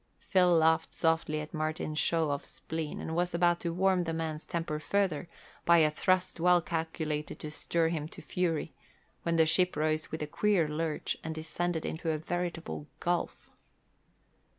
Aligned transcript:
Phil 0.17 0.51
laughed 0.57 0.95
softly 0.95 1.39
at 1.41 1.53
Martin's 1.53 1.99
show 1.99 2.31
of 2.31 2.43
spleen 2.43 2.99
and 2.99 3.15
was 3.15 3.35
about 3.35 3.59
to 3.59 3.71
warm 3.71 4.05
the 4.05 4.13
man's 4.15 4.47
temper 4.47 4.79
further 4.79 5.29
by 5.63 5.77
a 5.77 5.91
thrust 5.91 6.39
well 6.39 6.59
calculated 6.59 7.37
to 7.39 7.51
stir 7.51 7.89
him 7.89 8.07
to 8.07 8.19
fury, 8.19 8.73
when 9.21 9.35
the 9.35 9.45
ship 9.45 9.75
rose 9.75 10.09
with 10.11 10.23
a 10.23 10.25
queer 10.25 10.67
lurch 10.67 11.17
and 11.23 11.35
descended 11.35 11.85
into 11.85 12.09
a 12.09 12.17
veritable 12.17 12.87
gulf. 12.99 13.47